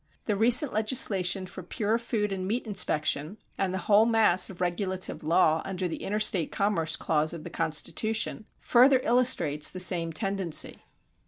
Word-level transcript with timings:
The 0.25 0.35
recent 0.35 0.73
legislation 0.73 1.45
for 1.45 1.61
pure 1.61 1.99
food 1.99 2.31
and 2.33 2.47
meat 2.47 2.65
inspection, 2.65 3.37
and 3.55 3.71
the 3.71 3.77
whole 3.85 4.07
mass 4.07 4.49
of 4.49 4.59
regulative 4.59 5.21
law 5.23 5.61
under 5.63 5.87
the 5.87 6.01
Interstate 6.01 6.51
Commerce 6.51 6.95
clause 6.95 7.33
of 7.33 7.43
the 7.43 7.51
constitution, 7.51 8.47
further 8.59 8.99
illustrates 9.03 9.69
the 9.69 9.79
same 9.79 10.11
tendency. 10.11 10.81